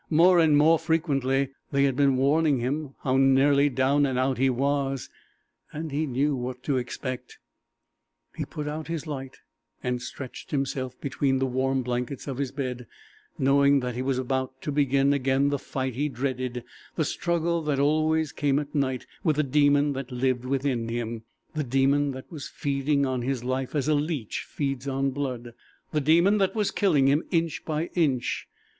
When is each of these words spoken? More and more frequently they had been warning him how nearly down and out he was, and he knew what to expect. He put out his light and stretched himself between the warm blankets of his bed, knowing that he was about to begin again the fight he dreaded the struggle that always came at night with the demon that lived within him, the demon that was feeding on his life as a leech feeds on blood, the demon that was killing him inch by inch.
More 0.09 0.39
and 0.39 0.57
more 0.57 0.79
frequently 0.79 1.49
they 1.71 1.83
had 1.83 1.95
been 1.95 2.17
warning 2.17 2.57
him 2.57 2.95
how 3.03 3.17
nearly 3.17 3.69
down 3.69 4.03
and 4.07 4.17
out 4.17 4.39
he 4.39 4.49
was, 4.49 5.11
and 5.71 5.91
he 5.91 6.07
knew 6.07 6.35
what 6.35 6.63
to 6.63 6.77
expect. 6.77 7.37
He 8.35 8.43
put 8.43 8.67
out 8.67 8.87
his 8.87 9.05
light 9.05 9.41
and 9.83 10.01
stretched 10.01 10.49
himself 10.49 10.99
between 10.99 11.37
the 11.37 11.45
warm 11.45 11.83
blankets 11.83 12.25
of 12.27 12.39
his 12.39 12.51
bed, 12.51 12.87
knowing 13.37 13.79
that 13.81 13.93
he 13.93 14.01
was 14.01 14.17
about 14.17 14.59
to 14.63 14.71
begin 14.71 15.13
again 15.13 15.49
the 15.49 15.59
fight 15.59 15.93
he 15.93 16.09
dreaded 16.09 16.63
the 16.95 17.05
struggle 17.05 17.61
that 17.61 17.77
always 17.77 18.31
came 18.31 18.57
at 18.57 18.73
night 18.73 19.05
with 19.23 19.35
the 19.35 19.43
demon 19.43 19.93
that 19.93 20.11
lived 20.11 20.45
within 20.45 20.87
him, 20.89 21.25
the 21.53 21.63
demon 21.63 22.09
that 22.09 22.31
was 22.31 22.47
feeding 22.47 23.05
on 23.05 23.21
his 23.21 23.43
life 23.43 23.75
as 23.75 23.87
a 23.87 23.93
leech 23.93 24.47
feeds 24.49 24.87
on 24.87 25.11
blood, 25.11 25.53
the 25.91 26.01
demon 26.01 26.39
that 26.39 26.55
was 26.55 26.71
killing 26.71 27.05
him 27.07 27.21
inch 27.29 27.63
by 27.65 27.85
inch. 27.93 28.47